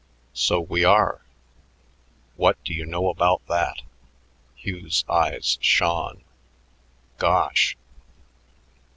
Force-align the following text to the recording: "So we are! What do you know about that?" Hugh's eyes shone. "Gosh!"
"So 0.33 0.59
we 0.59 0.83
are! 0.83 1.21
What 2.35 2.57
do 2.65 2.73
you 2.73 2.87
know 2.87 3.09
about 3.09 3.45
that?" 3.45 3.83
Hugh's 4.55 5.05
eyes 5.07 5.59
shone. 5.61 6.23
"Gosh!" 7.19 7.77